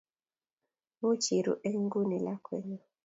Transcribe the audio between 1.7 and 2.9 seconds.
nguni lakwenyu